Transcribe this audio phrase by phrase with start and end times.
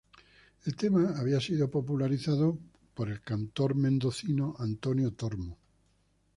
[0.65, 2.57] El tema había sido popularizado
[2.95, 5.59] por el cantor mendocino Antonio Tormo.